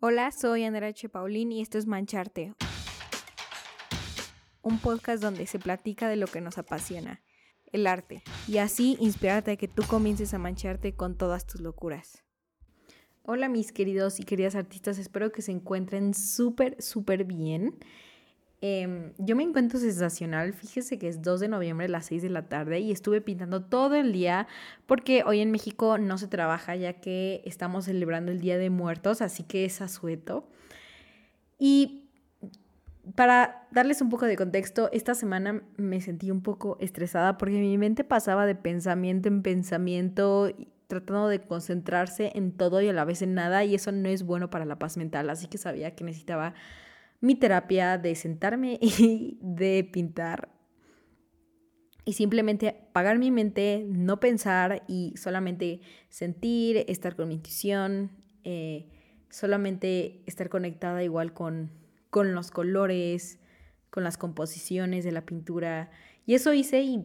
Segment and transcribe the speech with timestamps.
[0.00, 1.08] Hola, soy Andrea H.
[1.08, 2.54] Paulín y esto es Mancharte,
[4.62, 7.20] un podcast donde se platica de lo que nos apasiona,
[7.72, 12.22] el arte, y así inspirarte a que tú comiences a mancharte con todas tus locuras.
[13.24, 17.76] Hola mis queridos y queridas artistas, espero que se encuentren súper, súper bien.
[18.60, 22.30] Em, yo me encuentro sensacional, fíjese que es 2 de noviembre a las 6 de
[22.30, 24.48] la tarde y estuve pintando todo el día
[24.86, 29.22] porque hoy en México no se trabaja ya que estamos celebrando el Día de Muertos,
[29.22, 30.48] así que es asueto.
[31.56, 32.08] Y
[33.14, 37.78] para darles un poco de contexto, esta semana me sentí un poco estresada porque mi
[37.78, 40.50] mente pasaba de pensamiento en pensamiento
[40.88, 44.24] tratando de concentrarse en todo y a la vez en nada y eso no es
[44.24, 46.54] bueno para la paz mental, así que sabía que necesitaba
[47.20, 50.58] mi terapia de sentarme y de pintar
[52.08, 58.10] y simplemente apagar mi mente, no pensar y solamente sentir, estar con mi intuición,
[58.44, 58.88] eh,
[59.28, 61.70] solamente estar conectada igual con,
[62.08, 63.40] con los colores,
[63.90, 65.90] con las composiciones de la pintura.
[66.24, 67.04] Y eso hice y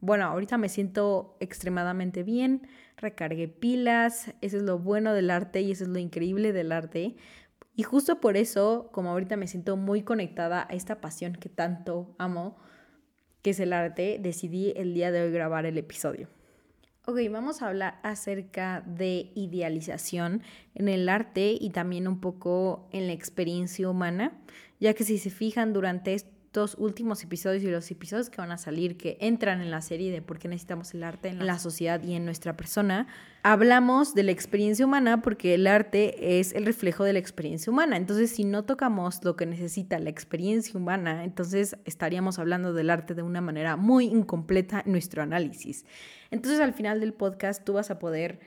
[0.00, 2.66] bueno, ahorita me siento extremadamente bien,
[2.96, 7.14] recargué pilas, eso es lo bueno del arte y eso es lo increíble del arte,
[7.80, 12.14] y justo por eso, como ahorita me siento muy conectada a esta pasión que tanto
[12.18, 12.58] amo,
[13.40, 16.28] que es el arte, decidí el día de hoy grabar el episodio.
[17.06, 20.42] Ok, vamos a hablar acerca de idealización
[20.74, 24.38] en el arte y también un poco en la experiencia humana,
[24.78, 26.14] ya que si se fijan durante
[26.50, 30.10] estos últimos episodios y los episodios que van a salir, que entran en la serie
[30.10, 33.06] de por qué necesitamos el arte en la sociedad y en nuestra persona,
[33.44, 37.96] hablamos de la experiencia humana porque el arte es el reflejo de la experiencia humana.
[37.96, 43.14] Entonces, si no tocamos lo que necesita la experiencia humana, entonces estaríamos hablando del arte
[43.14, 45.86] de una manera muy incompleta en nuestro análisis.
[46.32, 48.40] Entonces, al final del podcast, tú vas a poder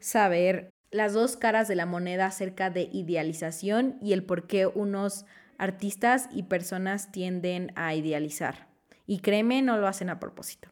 [0.00, 5.24] saber las dos caras de la moneda acerca de idealización y el por qué unos
[5.58, 8.68] artistas y personas tienden a idealizar.
[9.06, 10.68] Y créeme, no lo hacen a propósito.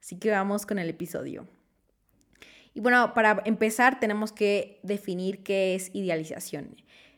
[0.00, 1.46] Así que vamos con el episodio.
[2.74, 6.76] Y bueno, para empezar tenemos que definir qué es idealización.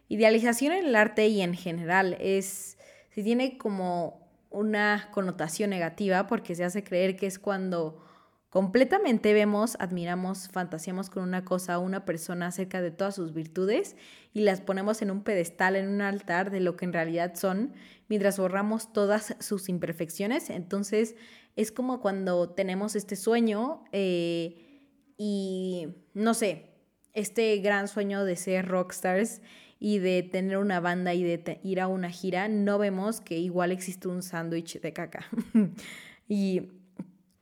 [0.08, 2.78] Idealización en el arte y en general es,
[3.10, 8.04] se tiene como una connotación negativa porque se hace creer que es cuando
[8.52, 13.96] Completamente vemos, admiramos, fantaseamos con una cosa una persona acerca de todas sus virtudes
[14.34, 17.72] y las ponemos en un pedestal, en un altar de lo que en realidad son,
[18.10, 20.50] mientras borramos todas sus imperfecciones.
[20.50, 21.16] Entonces
[21.56, 24.82] es como cuando tenemos este sueño eh,
[25.16, 26.74] y, no sé,
[27.14, 29.40] este gran sueño de ser rockstars
[29.80, 33.72] y de tener una banda y de ir a una gira, no vemos que igual
[33.72, 35.24] existe un sándwich de caca.
[36.28, 36.81] y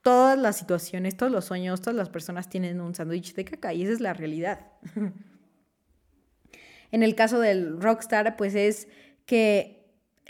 [0.02, 3.82] todas las situaciones, todos los sueños, todas las personas tienen un sándwich de caca y
[3.82, 4.66] esa es la realidad.
[6.90, 8.88] en el caso del rockstar, pues es
[9.26, 9.80] que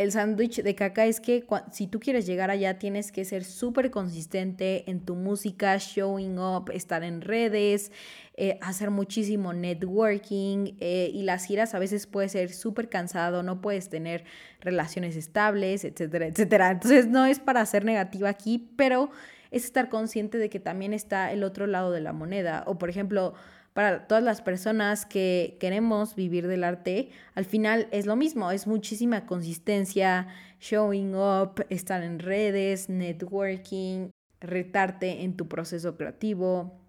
[0.01, 3.91] el sándwich de caca es que si tú quieres llegar allá tienes que ser súper
[3.91, 7.93] consistente en tu música, showing up, estar en redes,
[8.35, 13.61] eh, hacer muchísimo networking eh, y las giras a veces puede ser súper cansado, no
[13.61, 14.25] puedes tener
[14.61, 16.71] relaciones estables, etcétera, etcétera.
[16.71, 19.11] Entonces no es para ser negativa aquí, pero
[19.51, 22.65] es estar consciente de que también está el otro lado de la moneda.
[22.67, 23.35] O por ejemplo,
[23.73, 28.67] para todas las personas que queremos vivir del arte, al final es lo mismo, es
[28.67, 30.29] muchísima consistencia,
[30.61, 34.11] showing up, estar en redes, networking,
[34.41, 36.81] retarte en tu proceso creativo,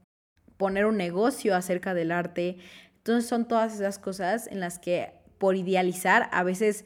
[0.58, 2.58] poner un negocio acerca del arte.
[2.98, 6.86] Entonces son todas esas cosas en las que por idealizar a veces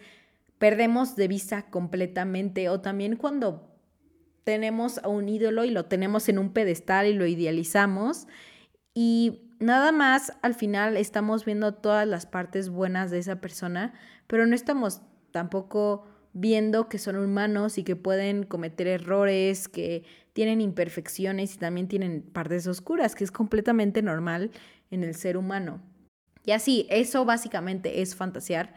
[0.58, 3.75] perdemos de vista completamente o también cuando
[4.46, 8.28] tenemos a un ídolo y lo tenemos en un pedestal y lo idealizamos
[8.94, 13.94] y nada más al final estamos viendo todas las partes buenas de esa persona,
[14.28, 15.02] pero no estamos
[15.32, 21.88] tampoco viendo que son humanos y que pueden cometer errores, que tienen imperfecciones y también
[21.88, 24.52] tienen partes oscuras, que es completamente normal
[24.92, 25.82] en el ser humano.
[26.46, 28.74] Y así, eso básicamente es fantasear.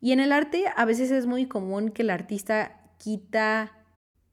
[0.00, 3.81] Y en el arte a veces es muy común que el artista quita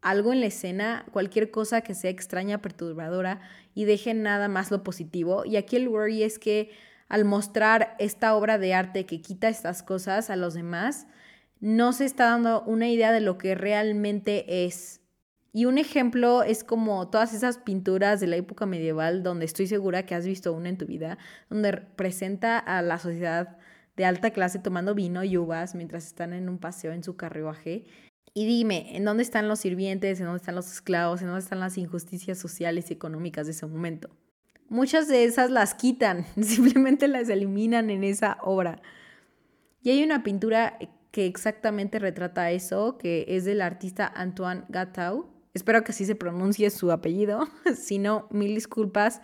[0.01, 3.41] algo en la escena, cualquier cosa que sea extraña, perturbadora
[3.73, 5.45] y deje nada más lo positivo.
[5.45, 6.71] Y aquí el worry es que
[7.09, 11.07] al mostrar esta obra de arte que quita estas cosas a los demás,
[11.59, 15.01] no se está dando una idea de lo que realmente es.
[15.51, 20.05] Y un ejemplo es como todas esas pinturas de la época medieval, donde estoy segura
[20.05, 21.17] que has visto una en tu vida,
[21.49, 23.57] donde representa a la sociedad
[23.97, 27.85] de alta clase tomando vino y uvas mientras están en un paseo en su carruaje
[28.33, 30.19] y dime, ¿en dónde están los sirvientes?
[30.19, 31.21] ¿En dónde están los esclavos?
[31.21, 34.09] ¿En dónde están las injusticias sociales y económicas de ese momento?
[34.69, 38.81] Muchas de esas las quitan, simplemente las eliminan en esa obra.
[39.81, 40.77] Y hay una pintura
[41.11, 45.27] que exactamente retrata eso, que es del artista Antoine Gatau.
[45.53, 49.21] Espero que así se pronuncie su apellido, si no, mil disculpas.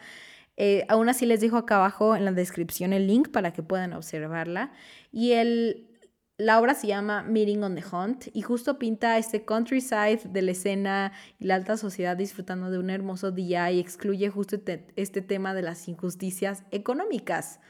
[0.58, 3.94] Eh, aún así les dejo acá abajo en la descripción el link para que puedan
[3.94, 4.72] observarla.
[5.12, 5.95] Y el,
[6.38, 10.52] la obra se llama Meeting on the Hunt y justo pinta este countryside de la
[10.52, 15.22] escena y la alta sociedad disfrutando de un hermoso día y excluye justo este, este
[15.22, 17.62] tema de las injusticias económicas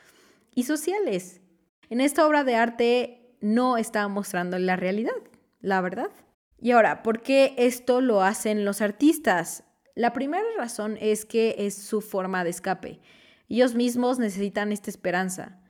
[0.56, 1.42] y sociales.
[1.90, 5.14] En esta obra de arte no está mostrando la realidad,
[5.62, 6.10] la verdad.
[6.60, 9.64] Y ahora, ¿por qué esto lo hacen los artistas?
[9.94, 13.00] La primera razón es que es su forma de escape.
[13.48, 15.62] Ellos mismos necesitan esta esperanza.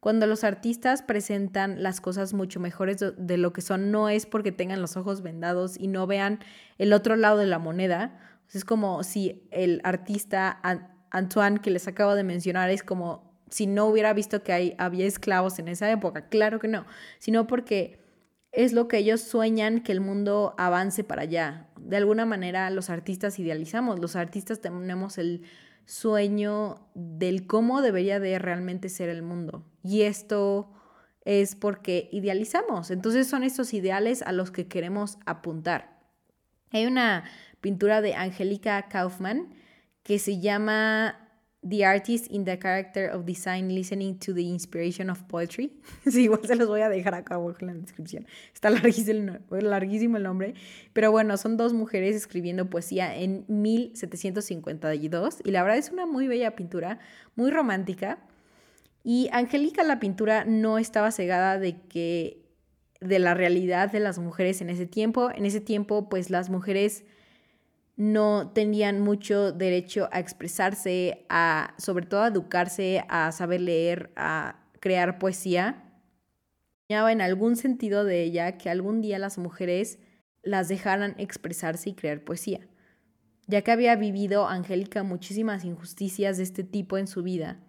[0.00, 4.52] Cuando los artistas presentan las cosas mucho mejores de lo que son, no es porque
[4.52, 6.38] tengan los ojos vendados y no vean
[6.78, 8.20] el otro lado de la moneda.
[8.52, 10.60] Es como si el artista
[11.10, 15.06] Antoine que les acabo de mencionar es como si no hubiera visto que hay, había
[15.06, 16.28] esclavos en esa época.
[16.28, 16.86] Claro que no,
[17.18, 17.98] sino porque
[18.52, 21.68] es lo que ellos sueñan que el mundo avance para allá.
[21.80, 25.42] De alguna manera los artistas idealizamos, los artistas tenemos el
[25.86, 29.64] sueño del cómo debería de realmente ser el mundo.
[29.88, 30.68] Y esto
[31.24, 32.90] es porque idealizamos.
[32.90, 35.98] Entonces son estos ideales a los que queremos apuntar.
[36.72, 37.24] Hay una
[37.62, 39.48] pintura de Angelica Kaufman
[40.02, 41.16] que se llama
[41.66, 45.72] The Artist in the Character of Design Listening to the Inspiration of Poetry.
[46.10, 48.26] Sí, igual se los voy a dejar acá abajo en la descripción.
[48.52, 50.52] Está larguísimo, larguísimo el nombre.
[50.92, 56.28] Pero bueno, son dos mujeres escribiendo poesía en 1752 y la verdad es una muy
[56.28, 56.98] bella pintura,
[57.36, 58.18] muy romántica.
[59.02, 62.44] Y Angélica la pintura no estaba cegada de que
[63.00, 65.30] de la realidad de las mujeres en ese tiempo.
[65.34, 67.04] En ese tiempo, pues las mujeres
[67.96, 74.60] no tenían mucho derecho a expresarse, a sobre todo a educarse, a saber leer, a
[74.80, 75.84] crear poesía.
[76.88, 79.98] En algún sentido de ella que algún día las mujeres
[80.42, 82.66] las dejaran expresarse y crear poesía,
[83.46, 87.60] ya que había vivido Angélica muchísimas injusticias de este tipo en su vida.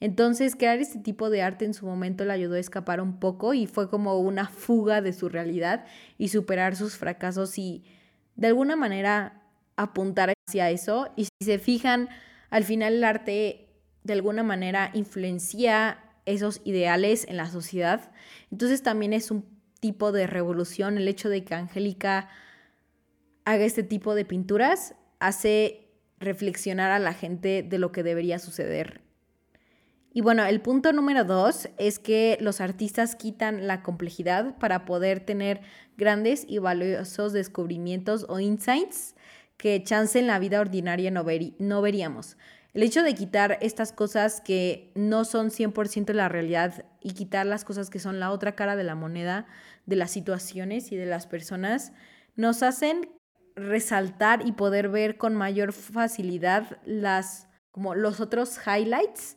[0.00, 3.52] Entonces, crear este tipo de arte en su momento le ayudó a escapar un poco
[3.52, 5.84] y fue como una fuga de su realidad
[6.16, 7.84] y superar sus fracasos y
[8.36, 9.42] de alguna manera
[9.76, 11.12] apuntar hacia eso.
[11.16, 12.08] Y si se fijan,
[12.48, 13.68] al final el arte
[14.02, 18.10] de alguna manera influencia esos ideales en la sociedad.
[18.50, 19.44] Entonces también es un
[19.80, 22.28] tipo de revolución el hecho de que Angélica
[23.44, 25.88] haga este tipo de pinturas, hace
[26.18, 29.00] reflexionar a la gente de lo que debería suceder.
[30.12, 35.20] Y bueno, el punto número dos es que los artistas quitan la complejidad para poder
[35.20, 35.60] tener
[35.96, 39.14] grandes y valiosos descubrimientos o insights
[39.56, 41.24] que chance en la vida ordinaria no,
[41.58, 42.36] no veríamos.
[42.72, 47.64] El hecho de quitar estas cosas que no son 100% la realidad y quitar las
[47.64, 49.46] cosas que son la otra cara de la moneda
[49.86, 51.92] de las situaciones y de las personas
[52.36, 53.10] nos hacen
[53.54, 59.36] resaltar y poder ver con mayor facilidad las como los otros highlights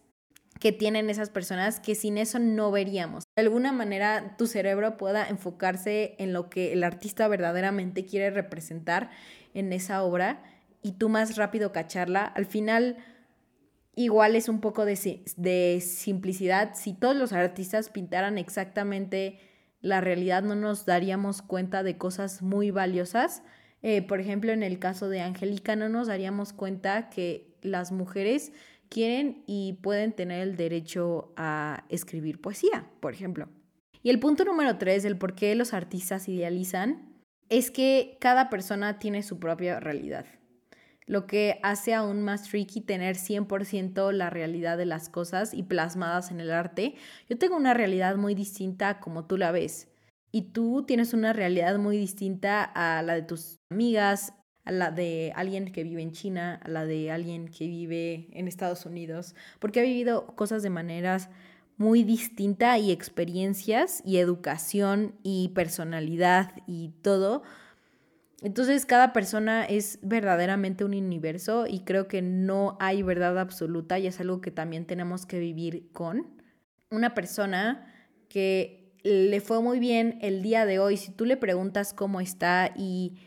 [0.64, 3.26] que tienen esas personas que sin eso no veríamos.
[3.36, 9.10] De alguna manera tu cerebro pueda enfocarse en lo que el artista verdaderamente quiere representar
[9.54, 10.42] en esa obra
[10.82, 12.24] y tú más rápido cacharla.
[12.24, 12.96] Al final
[13.94, 16.76] igual es un poco de, de simplicidad.
[16.76, 19.42] Si todos los artistas pintaran exactamente
[19.82, 23.44] la realidad no nos daríamos cuenta de cosas muy valiosas.
[23.82, 28.54] Eh, por ejemplo, en el caso de Angélica no nos daríamos cuenta que las mujeres
[28.94, 33.50] quieren y pueden tener el derecho a escribir poesía, por ejemplo.
[34.04, 37.12] Y el punto número tres, el por qué los artistas idealizan,
[37.50, 40.26] es que cada persona tiene su propia realidad,
[41.08, 46.30] lo que hace aún más tricky tener 100% la realidad de las cosas y plasmadas
[46.30, 46.96] en el arte.
[47.28, 49.90] Yo tengo una realidad muy distinta como tú la ves
[50.32, 54.34] y tú tienes una realidad muy distinta a la de tus amigas,
[54.66, 58.48] a la de alguien que vive en China, a la de alguien que vive en
[58.48, 61.30] Estados Unidos, porque ha vivido cosas de maneras
[61.78, 67.44] muy distintas y experiencias y educación y personalidad y todo.
[68.42, 74.08] Entonces cada persona es verdaderamente un universo y creo que no hay verdad absoluta y
[74.08, 76.42] es algo que también tenemos que vivir con.
[76.92, 77.92] Una persona
[78.30, 82.72] que le fue muy bien el día de hoy, si tú le preguntas cómo está
[82.76, 83.18] y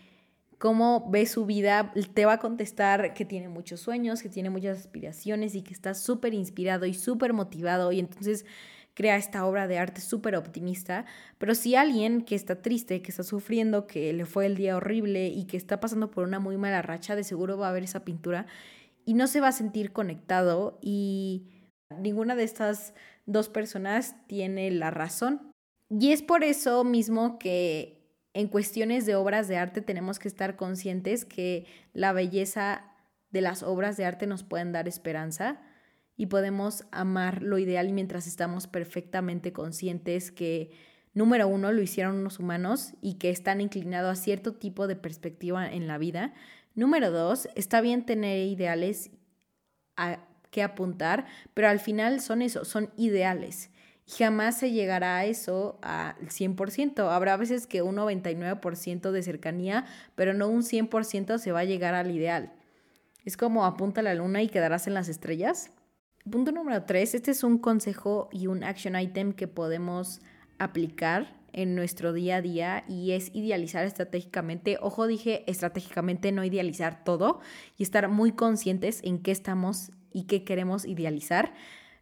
[0.59, 4.79] cómo ve su vida, te va a contestar que tiene muchos sueños, que tiene muchas
[4.79, 8.47] aspiraciones y que está súper inspirado y súper motivado y entonces
[8.95, 11.05] crea esta obra de arte súper optimista.
[11.39, 15.29] Pero si alguien que está triste, que está sufriendo, que le fue el día horrible
[15.29, 18.05] y que está pasando por una muy mala racha, de seguro va a ver esa
[18.05, 18.47] pintura
[19.05, 21.45] y no se va a sentir conectado y
[22.01, 22.95] ninguna de estas
[23.27, 25.53] dos personas tiene la razón.
[25.91, 27.96] Y es por eso mismo que
[28.37, 31.65] en cuestiones de obras de arte tenemos que estar conscientes que
[31.95, 32.85] la belleza
[33.31, 35.63] de las obras de arte nos pueden dar esperanza
[36.19, 40.71] y podemos amar lo ideal mientras estamos perfectamente conscientes que,
[41.15, 45.73] número uno, lo hicieron unos humanos y que están inclinados a cierto tipo de perspectiva
[45.73, 46.35] en la vida.
[46.75, 49.13] Número dos, está bien tener ideales
[49.97, 50.19] a
[50.51, 51.25] que apuntar,
[51.55, 53.71] pero al final son eso, son ideales.
[54.09, 57.11] Jamás se llegará a eso al 100%.
[57.11, 59.85] Habrá veces que un 99% de cercanía,
[60.15, 62.53] pero no un 100% se va a llegar al ideal.
[63.25, 65.73] Es como apunta la luna y quedarás en las estrellas.
[66.31, 70.21] Punto número tres, este es un consejo y un action item que podemos
[70.59, 74.79] aplicar en nuestro día a día y es idealizar estratégicamente.
[74.81, 77.41] Ojo, dije estratégicamente, no idealizar todo
[77.77, 81.55] y estar muy conscientes en qué estamos y qué queremos idealizar,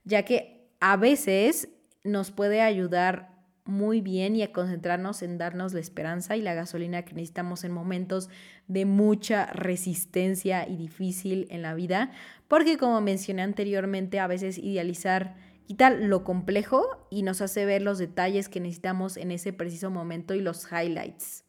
[0.04, 1.68] ya que a veces
[2.04, 3.34] nos puede ayudar
[3.64, 7.72] muy bien y a concentrarnos en darnos la esperanza y la gasolina que necesitamos en
[7.72, 8.28] momentos
[8.68, 12.12] de mucha resistencia y difícil en la vida,
[12.46, 15.34] porque como mencioné anteriormente, a veces idealizar
[15.66, 20.34] quita lo complejo y nos hace ver los detalles que necesitamos en ese preciso momento
[20.34, 21.44] y los highlights.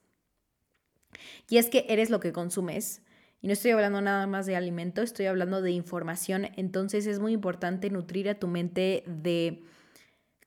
[1.50, 3.02] Y es que eres lo que consumes.
[3.42, 6.48] Y no estoy hablando nada más de alimento, estoy hablando de información.
[6.56, 9.64] Entonces es muy importante nutrir a tu mente de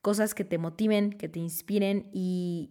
[0.08, 2.70] cosas que te motiven, que te inspiren y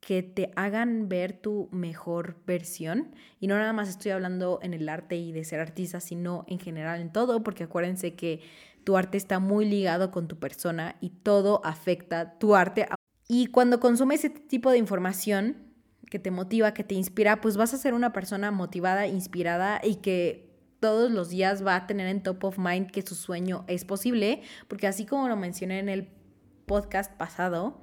[0.00, 3.14] que te hagan ver tu mejor versión.
[3.38, 6.58] Y no nada más estoy hablando en el arte y de ser artista, sino en
[6.58, 8.40] general en todo, porque acuérdense que
[8.82, 12.88] tu arte está muy ligado con tu persona y todo afecta tu arte.
[13.28, 15.58] Y cuando consumes este tipo de información
[16.10, 19.98] que te motiva, que te inspira, pues vas a ser una persona motivada, inspirada y
[20.02, 23.84] que todos los días va a tener en top of mind que su sueño es
[23.84, 26.21] posible, porque así como lo mencioné en el
[26.66, 27.80] podcast pasado,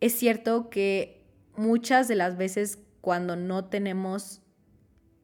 [0.00, 1.22] es cierto que
[1.56, 4.42] muchas de las veces cuando no tenemos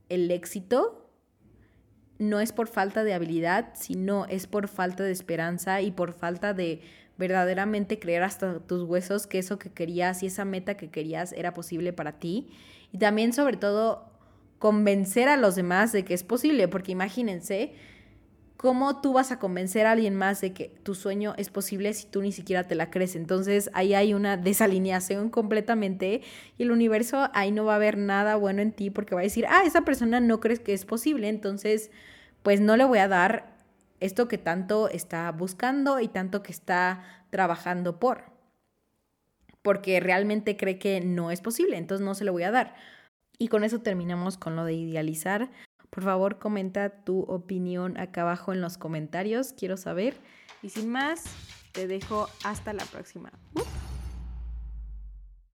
[0.09, 1.11] el éxito,
[2.18, 6.54] no es por falta de habilidad, sino es por falta de esperanza y por falta
[6.54, 6.80] de
[7.18, 11.52] verdaderamente creer hasta tus huesos que eso que querías y esa meta que querías era
[11.52, 12.50] posible para ti.
[12.92, 14.11] Y también sobre todo
[14.59, 17.73] convencer a los demás de que es posible, porque imagínense,
[18.62, 22.07] ¿cómo tú vas a convencer a alguien más de que tu sueño es posible si
[22.07, 23.16] tú ni siquiera te la crees?
[23.16, 26.23] Entonces ahí hay una desalineación completamente
[26.57, 29.25] y el universo ahí no va a ver nada bueno en ti porque va a
[29.25, 31.90] decir, ah, esa persona no crees que es posible, entonces
[32.45, 33.57] pues no le voy a dar
[33.99, 38.26] esto que tanto está buscando y tanto que está trabajando por,
[39.62, 42.76] porque realmente cree que no es posible, entonces no se le voy a dar.
[43.38, 45.50] Y con eso terminamos con lo de idealizar.
[45.92, 49.52] Por favor, comenta tu opinión acá abajo en los comentarios.
[49.52, 50.14] Quiero saber.
[50.62, 51.25] Y sin más,
[51.72, 53.30] te dejo hasta la próxima.